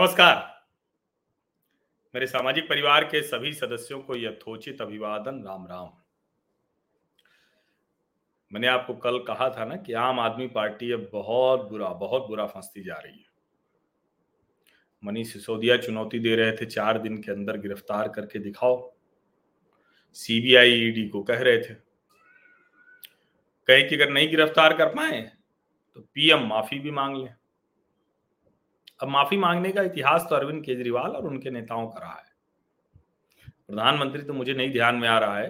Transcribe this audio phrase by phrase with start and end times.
[0.00, 0.36] नमस्कार।
[2.14, 5.88] मेरे सामाजिक परिवार के सभी सदस्यों को यथोचित अभिवादन, राम राम।
[8.52, 12.46] मैंने आपको कल कहा था ना कि आम आदमी पार्टी अब बहुत बुरा बहुत बुरा
[12.46, 13.26] फंसती जा रही है।
[15.04, 18.94] मनीष सिसोदिया चुनौती दे रहे थे, चार दिन के अंदर गिरफ़्तार करके दिखाओ।
[20.16, 21.74] सीबीआई ईडी को कह रहे थे।
[23.68, 25.20] कहे कि अगर नहीं गिरफ़्तार कर पाए
[25.96, 27.34] तो पीएम माफ़ी भी मांग लें।
[29.00, 32.28] अब माफ़ी मांगने का इतिहास तो अरविंद केजरीवाल और उनके नेताओं का रहा है।
[33.66, 35.48] प्रधानमंत्री तो मुझे नहीं ध्यान में आ रहा है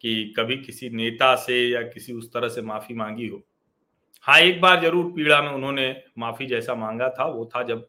[0.00, 3.42] कि कभी किसी नेता से या किसी उस तरह से माफ़ी मांगी हो।
[4.20, 7.88] हाँ एक बार ज़रूर पीड़ा में उन्होंने माफ़ी जैसा मांगा था, वो था जब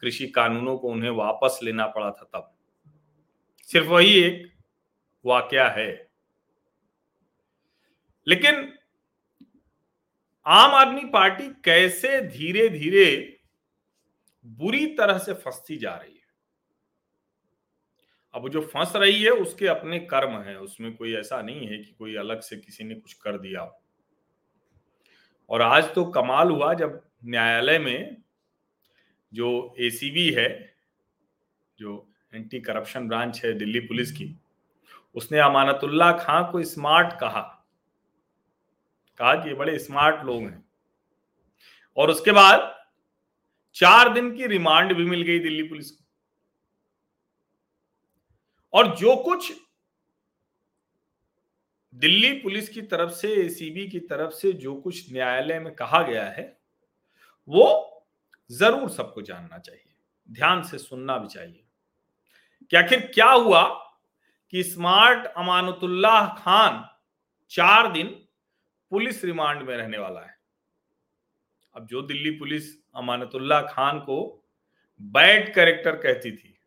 [0.00, 2.50] कृषि कानूनों को उन्हें वापस लेना पड़ा था तब।
[3.68, 4.52] सिर्फ़ वही एक
[5.24, 6.10] वाक्य है।
[8.26, 8.72] लेकिन
[10.46, 13.06] आम आदमी पार्टी कैसे धीरे धीरे
[14.46, 16.20] बुरी तरह से फंसती जा रही है।
[18.34, 21.92] अब जो फंस रही है, उसके अपने कर्म है। उसमें कोई ऐसा नहीं है कि
[21.92, 23.80] कोई अलग से किसी ने कुछ कर दिया
[25.50, 28.22] और आज तो कमाल हुआ जब न्यायालय में
[29.34, 30.74] जो एसीबी है,
[31.78, 34.36] जो एंटी करप्शन ब्रांच है दिल्ली पुलिस की,
[35.14, 37.42] उसने अमानतुल्ला खां को स्मार्ट कहा।
[39.18, 40.64] कहा कि ये बड़े स्मार्ट लोग हैं।
[41.96, 42.79] और उसके बाद
[43.80, 46.04] चार दिन की रिमांड भी मिल गई दिल्ली पुलिस को।
[48.72, 49.52] और जो कुछ
[51.94, 56.24] दिल्ली पुलिस की तरफ़ से एसीबी की तरफ़ से जो कुछ न्यायालय में कहा गया
[56.24, 56.60] है,
[57.48, 57.96] वो
[58.52, 59.94] ज़रूर सबको जानना चाहिए।
[60.30, 61.64] ध्यान से सुनना भी चाहिए।
[62.70, 63.62] कि आखिर क्या हुआ
[64.50, 66.96] कि स्मार्ट अमानतुल्लाह खान
[67.50, 68.06] चार दिन
[68.90, 70.39] पुलिस रिमांड में रहने वाला है?
[71.74, 74.48] अब जो दिल्ली पुलिस अमानतुल्ला खान को
[75.00, 76.58] बैड कैरेक्टर कहती थी,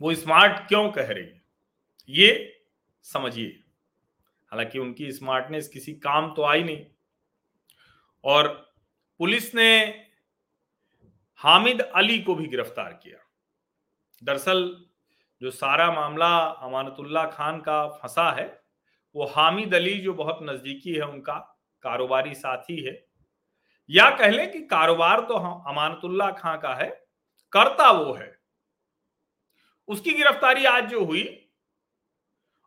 [0.00, 1.42] वो स्मार्ट क्यों कह रही है?
[2.08, 2.62] ये
[3.02, 3.60] समझिए।
[4.52, 6.86] हालाँकि उनकी स्मार्टनेस किसी काम तो आई नहीं।
[8.24, 8.48] और
[9.18, 10.04] पुलिस ने
[11.36, 13.18] हामिद अली को भी गिरफ़्तार किया।
[14.24, 14.84] दरअसल
[15.42, 18.62] जो सारा मामला अमानतुल्लाह खान का फंसा है,
[19.14, 21.34] वो हामिद अली जो बहुत नजदीकी है, उनका
[21.82, 23.11] कारोबारी साथी है
[23.92, 26.88] या कह लें कि कारोबार तो अमानतुल्ला खां का है,
[27.52, 28.30] करता वो है।
[29.88, 31.24] उसकी गिरफ्तारी आज जो हुई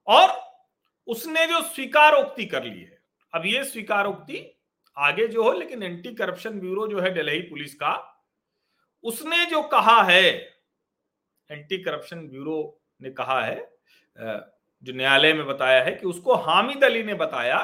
[0.07, 0.33] और
[1.07, 2.99] उसने जो स्वीकारोक्ति कर ली है।
[3.33, 4.51] अब ये स्वीकारोक्ति
[4.97, 7.93] आगे जो हो, लेकिन एंटी करप्शन ब्यूरो जो है दिल्ली पुलिस का,
[9.03, 10.23] उसने जो कहा है
[11.49, 12.59] एंटी करप्शन ब्यूरो
[13.01, 13.57] ने कहा है
[14.17, 17.57] जो न्यायालय में बताया है कि उसको हामिद अली ने बताया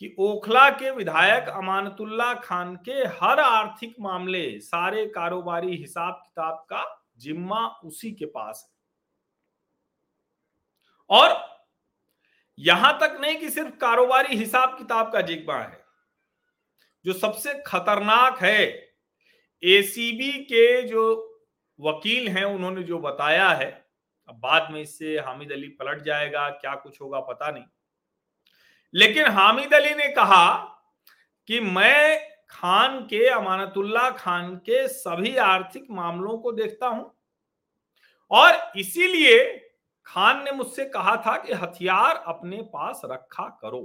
[0.00, 7.04] कि ओखला के विधायक अमानतुल्ला खान के हर आर्थिक मामले, सारे कारोबारी हिसाब किताब का
[7.18, 8.76] जिम्मा उसी के पास है।
[11.10, 11.34] और
[12.58, 15.84] यहाँ तक नहीं कि सिर्फ़ कारोबारी हिसाब किताब का जिम्मा है,
[17.04, 18.64] जो सबसे खतरनाक है।
[19.62, 21.02] एसीबी के जो
[21.78, 23.70] वकील हैं, उन्होंने जो बताया है,
[24.28, 27.64] अब बाद में इससे हामिद अली पलट जाएगा, क्या कुछ होगा पता नहीं।
[28.94, 30.54] लेकिन हामिद अली ने कहा
[31.48, 32.18] कि मैं
[32.50, 37.12] खान के अमानतुल्ला खान के सभी आर्थिक मामलों को देखता हूँ।
[38.30, 39.44] और इसीलिए
[40.06, 43.82] खान ने मुझसे कहा था कि हथियार अपने पास रखा करो,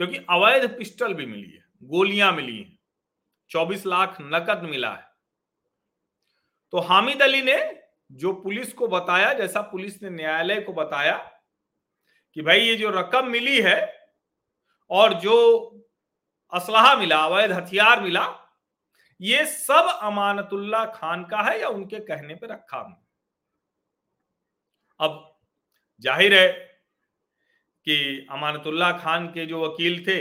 [0.00, 2.78] क्योंकि अवैध पिस्टल भी मिली है, गोलियाँ मिली हैं,
[3.50, 5.08] चौबीस लाख नकद मिला है।
[6.72, 7.58] तो हामिद अली ने
[8.12, 11.16] जो पुलिस को बताया, जैसा पुलिस ने न्यायालय को बताया
[12.36, 13.78] कि भाई ये जो रकम मिली है
[14.90, 15.36] और जो
[16.52, 18.26] असलाहा मिला, अवैध हथियार मिला,
[19.20, 22.80] ये सब अमानतुल्ला खान का है या उनके कहने पे रखा
[25.00, 25.26] अब
[26.02, 26.48] ज़ाहिर है
[27.86, 30.20] कि अमानतुल्ला खान के जो वकील थे,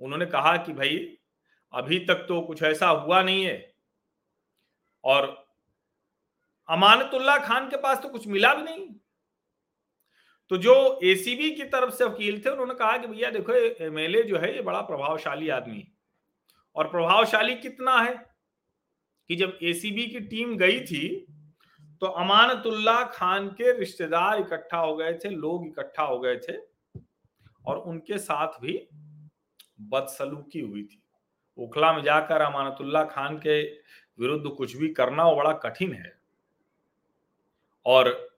[0.00, 0.96] उन्होंने कहा कि भाई,
[1.72, 3.74] अभी तक तो कुछ ऐसा हुआ नहीं है।
[5.04, 5.26] और
[6.68, 8.88] अमानतुल्ला खान के पास तो कुछ मिला भी नहीं।
[10.48, 13.52] तो जो एसीबी की तरफ़ से वकील थे, उन्होंने कहा कि भैया देखो
[13.84, 15.92] एमएलए जो है, ये बड़ा प्रभावशाली आदमी है।
[16.76, 18.32] और प्रभावशाली कितना है?
[19.28, 21.26] कि जब एसीबी की टीम गई थी
[22.00, 26.56] तो अमानतुल्ला खान के रिश्तेदार इकट्ठा हो गए थे, लोग इकट्ठा हो गए थे,
[27.66, 28.88] और उनके साथ भी
[29.80, 31.02] बदसलूकी हुई थी।
[31.58, 33.62] ओखला में जाकर अमानतुल्ला खान के
[34.18, 36.20] विरुद्ध कुछ भी करना, वो बड़ा कठिन है।
[37.86, 38.31] और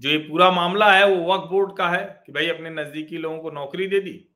[0.00, 3.38] जो ये पूरा मामला है, वो वक्फ बोर्ड का है कि भाई अपने नजदीकी लोगों
[3.38, 4.28] को नौकरी दे दी।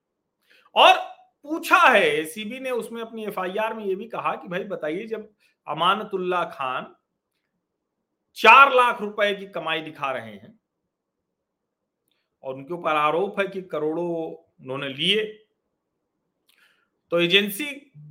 [0.74, 0.94] और
[1.42, 5.28] पूछा है एसीबी ने उसमें अपनी एफआईआर में ये भी कहा कि भाई बताइए जब
[5.66, 6.94] अमानतुल्ला खान
[8.36, 10.60] चार लाख रुपए की कमाई दिखा रहे हैं
[12.42, 14.08] और उनके ऊपर आरोप है कि करोड़ों
[14.60, 15.24] उन्होंने लिए
[17.10, 17.64] तो एजेंसी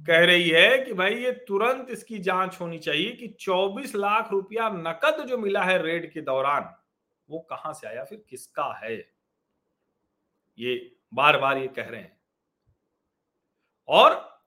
[0.08, 4.70] कह रही है कि भाई ये तुरंत इसकी जाँच होनी चाहिए कि 24 लाख रुपया
[4.70, 6.83] नकद जो मिला है रेड के दौरान
[7.34, 8.96] वो कहाँ से आया, फिर किसका है?
[10.60, 12.18] ये बार बार ये कह रहे हैं।
[13.90, 14.42] और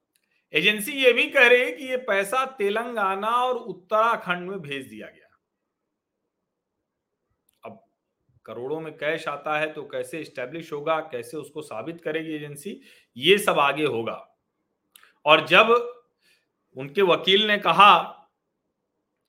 [0.52, 5.06] एजेंसी ये भी कह रही है कि ये पैसा तेलंगाना और उत्तराखंड में भेज दिया
[5.06, 5.28] गया।
[7.64, 7.84] अब
[8.46, 12.80] करोड़ों में कैश आता है तो कैसे स्टैब्लिश होगा, कैसे उसको साबित करेगी एजेंसी,
[13.16, 14.38] ये सब आगे होगा।
[15.24, 15.70] और जब
[16.76, 18.15] उनके वकील ने कहा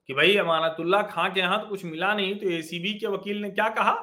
[0.10, 3.50] कि भाई अमानतुल्ला खां के यहाँ तो कुछ मिला नहीं तो एसीबी के वकील ने
[3.50, 3.94] क्या कहा?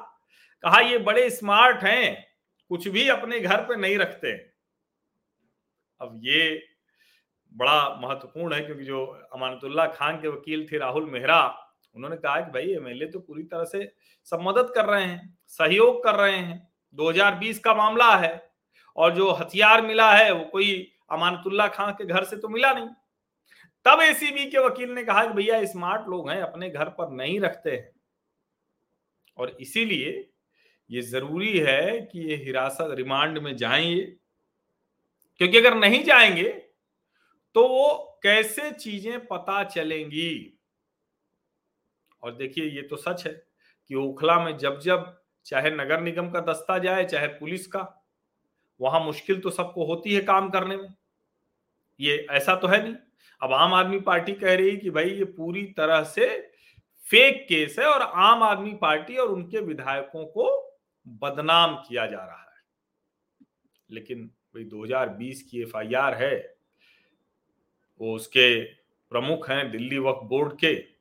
[0.63, 2.25] कहा, ये बड़े स्मार्ट हैं,
[2.71, 4.31] कुछ भी अपने घर पे नहीं रखते।
[6.01, 6.63] अब ये
[7.53, 11.41] बड़ा महत्वपूर्ण है, क्योंकि जो अमानतुल्ला खान के वकील थे राहुल मेहरा,
[11.95, 13.91] उन्होंने कहा कि भाई एमएलए तो पूरी तरह से
[14.27, 18.49] सब मदद कर रहे हैं, सहयोग कर रहे हैं 2020 का मामला है,
[18.95, 22.87] और जो हथियार मिला है, वो कोई अमानतुल्ला खान के घर से तो मिला नहीं।
[23.85, 27.39] तब एसीबी के वकील ने कहा कि भैया स्मार्ट लोग हैं, अपने घर पर नहीं
[27.39, 27.91] रखते हैं।
[29.37, 30.29] और इसीलिए
[30.89, 34.15] ये ज़रूरी है कि ये हिरासत रिमांड में जाएँगे।
[35.41, 36.49] क्योंकि अगर नहीं जाएँगे
[37.55, 40.59] तो वो कैसे चीज़ें पता चलेंगी?
[42.23, 43.33] और देखिए, ये तो सच है
[43.89, 45.13] कि ओखला में जब जब
[45.45, 47.81] चाहे नगर निगम का दस्ता जाए, चाहे पुलिस का,
[48.79, 50.93] वहाँ मुश्किल तो सबको होती है काम करने में।
[51.99, 52.95] ये ऐसा तो है नहीं।
[53.41, 56.51] अब आम आदमी पार्टी कह रही है कि भाई ये पूरी तरह से
[57.11, 60.77] फेक केस है और आम आदमी पार्टी और उनके विधायकों को
[61.07, 62.45] बदनाम किया जा रहा है।
[63.91, 66.55] लेकिन भाई 2020 की एफआईआर है,
[68.01, 68.63] वो उसके
[69.11, 70.95] प्रमुख हैं दिल्ली वक्फ बोर्ड के।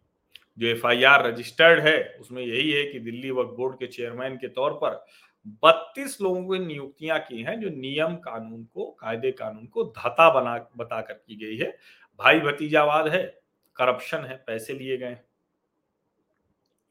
[0.58, 4.72] जो एफआईआर रजिस्टर्ड है, उसमें यही है कि दिल्ली वक्फ बोर्ड के चेयरमैन के तौर
[4.72, 5.04] पर
[5.46, 10.70] 32 लोगों की नियुक्तियाँ की हैं, जो नियम कानून को, कायदे कानून को धता बना
[10.76, 11.78] बताकर की गई है।
[12.18, 13.40] भाई भतीजावाद है,
[13.76, 15.18] करप्शन है, पैसे लिए गए।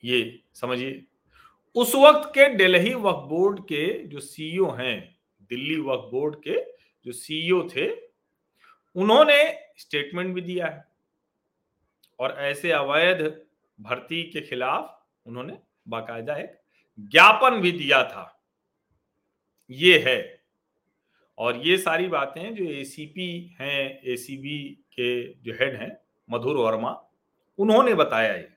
[0.03, 1.05] ये समझिए।
[1.75, 6.65] उस वक्त के दिल्ली वक्फ बोर्ड के जो सीईओ हैं, दिल्ली वक्फ बोर्ड के
[7.05, 7.91] जो सीईओ थे,
[8.95, 10.85] उन्होंने स्टेटमेंट भी दिया है।
[12.19, 13.45] और ऐसे अवैध
[13.81, 16.61] भर्ती के खिलाफ उन्होंने बाकायदा एक
[16.99, 18.43] ज्ञापन भी दिया था।
[19.71, 20.43] ये है।
[21.37, 25.98] और ये सारी बातें जो एसीपी हैं एसीबी के जो हेड हैं,
[26.30, 27.00] मधुर वर्मा
[27.60, 28.50] उन्होंने बताया ये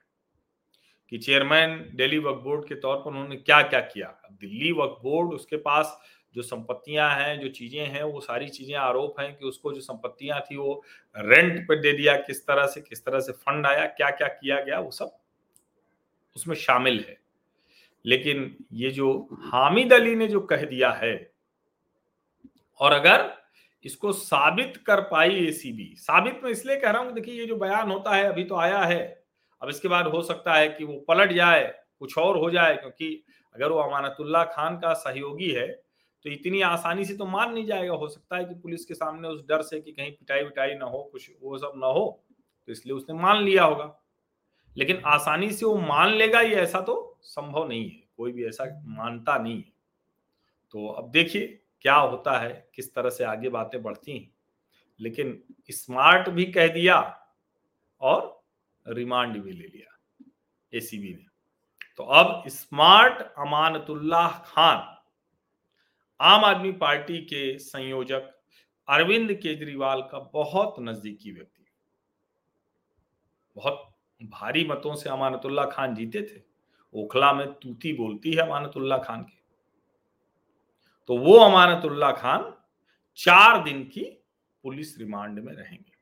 [1.13, 5.33] कि चेयरमैन दिल्ली वक्फ बोर्ड के तौर पर उन्होंने क्या क्या। किया दिल्ली वक्फ बोर्ड
[5.33, 5.99] उसके पास
[6.35, 10.41] जो संपत्तियाँ हैं, जो चीज़ें हैं, वो सारी चीज़ें आरोप हैं कि उसको जो संपत्तियाँ
[10.41, 10.83] थी वो
[11.17, 14.61] रेंट पर दे दिया, किस तरह से, किस तरह से फंड आया क्या क्या किया
[14.61, 15.17] गया, वो सब
[16.37, 17.17] उसमें शामिल है।
[18.05, 21.33] लेकिन ये जो हामिद अली ने जो कह दिया है,
[22.81, 23.23] और अगर
[23.87, 27.91] इसको साबित कर पाई एसीबी साबित में इसलिए कह रहा हूँ, देखिए, ये जो बयान
[27.91, 29.01] होता है, अभी तो आया है।
[29.63, 31.65] अब इसके बाद हो सकता है कि वो पलट जाए,
[31.99, 33.25] कुछ और हो जाए, क्योंकि
[33.55, 35.67] अगर वो अमानतुल्ला खान का सहयोगी है
[36.25, 39.29] तो इतनी आसानी से तो मान नहीं जाएगा। हो सकता है कि पुलिस के सामने
[39.29, 42.25] उस डर से कि कहीं पिटाई विटाई ना हो, कुछ वो सब ना हो
[42.69, 43.93] तो इसलिए उसने मान लिया होगा।
[44.77, 48.65] लेकिन आसानी से वो मान लेगा, ये ऐसा तो संभव नहीं है। कोई भी ऐसा
[48.89, 49.73] मानता नहीं है।
[50.75, 54.31] तो अब देखिए क्या होता है, किस तरह से आगे बातें बढ़ती हैं।
[55.01, 56.99] लेकिन स्मार्ट भी कह दिया
[58.01, 58.45] और
[58.89, 60.31] रिमांड भी ले लिया
[60.73, 61.27] एसीबी ने।
[61.97, 64.97] तो अब स्मार्ट अमानतुल्लाह खान,
[66.21, 68.33] आम आदमी पार्टी के संयोजक
[68.89, 71.65] अरविंद केजरीवाल का बहुत नजदीकी व्यक्ति।
[73.57, 76.43] बहुत भारी मतों से अमानतुल्ला खान जीते थे।
[76.95, 79.39] ओखला में तूती बोलती है अमानतुल्ला खान की।
[81.09, 82.53] तो वो अमानतुल्ला खान
[83.19, 84.05] चार दिन की
[84.65, 85.93] पुलिस रिमांड में रहेंगे।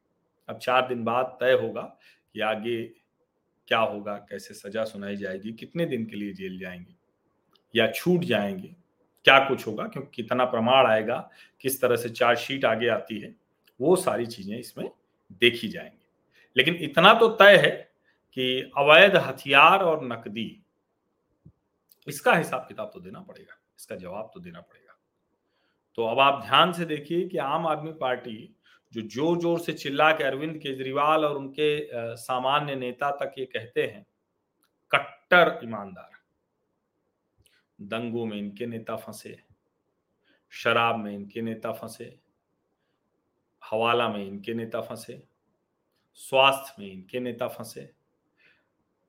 [0.49, 1.83] अब चार दिन बाद तय होगा
[2.35, 2.83] कि आगे
[3.69, 6.95] क्या होगा, कैसे सजा सुनाई जाएगी, कितने दिन के लिए जेल जाएँगे
[7.75, 8.75] या छूट जाएँगे,
[9.27, 11.31] क्या कुछ होगा, क्योंकि कितना प्रमाण आएगा,
[11.61, 13.35] किस तरह से चार्जशीट आगे आती है,
[13.81, 14.91] वो सारी चीज़ें इसमें
[15.41, 16.07] देखी जाएँगी।
[16.57, 17.71] लेकिन इतना तो तय है
[18.37, 20.63] कि अवैध हथियार और नकदी,
[22.07, 24.84] इसका हिसाब किताब तो देना पड़ेगा, इसका जवाब तो देना पड़ेगा।
[25.99, 28.37] तो अब आप ध्यान से देखिए कि आम आदमी पार्टी
[28.93, 33.83] जो ज़ोर ज़ोर से चिल्ला के अरविंद केजरीवाल और उनके सामान्य नेता तक ये कहते
[33.83, 34.05] हैं,
[34.93, 36.11] कट्टर ईमानदार।
[37.79, 39.37] दंगों में इनके नेता फंसे,
[40.53, 42.15] शराब में इनके नेता फंसे,
[43.63, 45.23] हवाला में इनके नेता फंसे,
[46.21, 47.91] स्वास्थ्य में इनके नेता फंसे,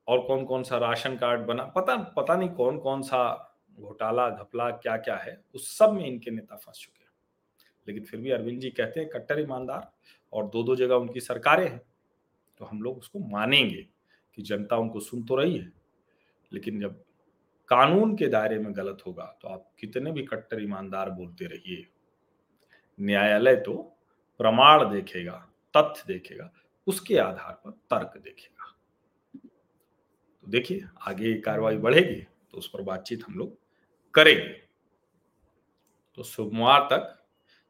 [0.08, 3.22] और कौन कौन सा राशन कार्ड बना, पता पता नहीं कौन कौन सा
[3.78, 7.10] घोटाला, घपला क्या क्या है, उस सब में इनके नेता फंस चुके हैं।
[7.88, 9.90] लेकिन फिर भी अरविंद जी कहते हैं, कट्टर ईमानदार
[10.32, 11.80] और दो दो जगह उनकी सरकारें हैं
[12.60, 13.86] तो हम लोग उसको मानेंगे
[14.38, 15.72] कि जनता उनको सुन तो रही है,
[16.52, 17.02] लेकिन जब
[17.68, 21.86] कानून के दायरे में गलत होगा तो आप कितने भी कट्टर ईमानदार बोलते रहिए,
[22.98, 23.74] न्यायालय तो
[24.40, 25.36] प्रमाण देखेगा,
[25.74, 26.50] तथ्य देखेगा,
[26.86, 28.72] उसके आधार पर तर्क देखेगा।
[30.44, 33.56] तो देखिए, आगे कार्रवाई बढ़ेगी तो उस पर बातचीत हम लोग
[34.16, 34.54] करेंगे।
[36.18, 37.12] तो सोमवार तक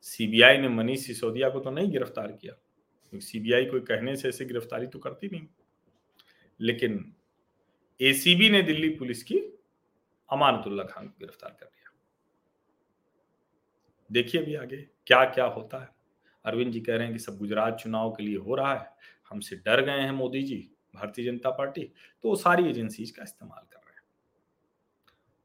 [0.04, 2.54] सीबीआई ने मनीष सिसोदिया को तो नहीं गिरफ़्तार किया
[3.12, 5.46] सीबीआई कोई कहने से ऐसे गिरफ्तारी तो करती नहीं।
[6.60, 7.14] लेकिन
[8.00, 9.38] एसीबी ने दिल्ली पुलिस की
[10.30, 11.92] अमानतुल्ला खान को गिरफ़्तार कर लिया।
[14.10, 14.76] देखिए अभी आगे
[15.06, 15.88] क्या क्या होता है।
[16.44, 18.90] अरविंद जी कह रहे हैं कि सब गुजरात चुनाव के लिए हो रहा है।
[19.30, 20.56] हमसे डर गए हैं मोदी जी,
[20.94, 21.92] भारतीय जनता पार्टी
[22.24, 23.80] तो वो सारी एजेंसीज का इस्तेमाल कर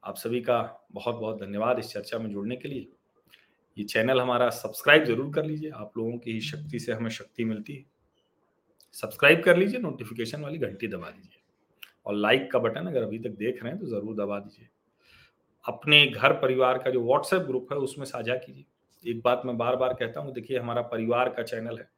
[0.03, 0.59] आप सभी का
[0.91, 2.87] बहुत बहुत धन्यवाद इस चर्चा में जुड़ने के लिए।
[3.77, 7.45] ये चैनल हमारा सब्सक्राइब ज़रूर कर लीजिए, आप लोगों की ही शक्ति से हमें शक्ति
[7.45, 7.85] मिलती है।
[8.95, 11.39] सब्सक्राइब कर लीजिए, नोटिफिकेशन वाली घंटी दबा दीजिए।
[12.05, 14.67] और लाइक का बटन अगर अभी तक देख रहे हैं तो ज़रूर दबा दीजिए।
[15.65, 19.75] अपने घर परिवार का जो व्हाट्सएप ग्रुप है उसमें साझा कीजिए। एक बात मैं बार
[19.75, 21.89] बार कहता हूँ, देखिए हमारा परिवार का चैनल है।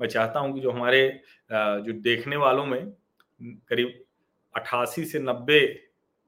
[0.00, 1.08] मैं चाहता हूँ कि जो हमारे
[1.50, 2.92] जो देखने वालों में
[3.40, 4.04] करीब
[4.54, 5.60] अट्ठासी से नब्बे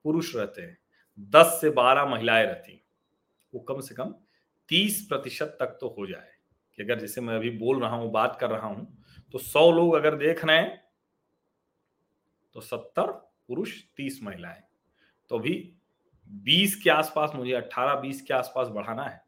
[0.05, 0.77] पुरुष रहते हैं
[1.19, 2.81] दस से बारह महिलाएँ रहती
[3.53, 4.15] वो कम से कम
[4.69, 6.31] तीस प्रतिशत तक तो हो जाए।
[6.79, 8.87] कि अगर जैसे मैं अभी बोल रहा हूँ, बात कर रहा हूँ
[9.35, 10.83] तो सौ लोग अगर देख रहे हैं
[12.57, 13.11] तो सत्तर
[13.49, 14.63] पुरुष, तीस महिलाएँ।
[15.31, 15.53] तो अभी
[16.31, 19.21] बीस के आसपास, मुझे अट्ठारह बीस के आसपास बढ़ाना है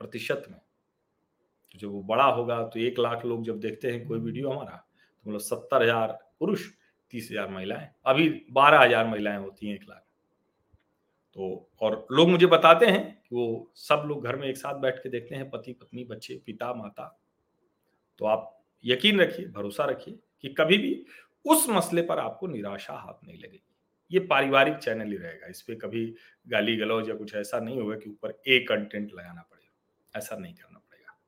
[0.00, 4.18] प्रतिशत में। तो जब वो बड़ा होगा तो एक लाख लोग जब देखते हैं कोई
[4.20, 6.68] वीडियो हमारा तो मतलब सत्तर हज़ार पुरुष,
[7.12, 10.04] तीस हज़ार महिलाएँ। अभी बारह हज़ार महिलाएँ होती हैं एक लाख।
[11.34, 14.98] तो और लोग मुझे बताते हैं कि वो सब लोग घर में एक साथ बैठ
[14.98, 17.20] के देखते हैं, पति, पत्नी, बच्चे, पिता, माता।
[18.18, 21.06] तो आप यकीन रखिए, भरोसा रखिए कि कभी भी
[21.46, 23.62] उस मसले पर आपको निराशा हाथ नहीं लगेगी।
[24.12, 26.14] ये पारिवारिक चैनल ही रहेगा। इस पर कभी
[26.48, 30.54] गाली गलौज या कुछ ऐसा नहीं होगा कि ऊपर एक कंटेंट लगाना पड़ेगा ऐसा नहीं
[30.54, 31.18] करना पड़ेगा।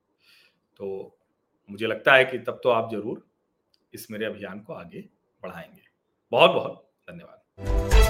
[0.77, 1.19] तो
[1.71, 3.27] मुझे लगता है कि तब तो आप ज़रूर
[3.95, 5.09] इस मेरे अभियान को आगे
[5.43, 5.83] बढ़ाएँगे।
[6.33, 8.02] बहुत बहुत धन्यवाद।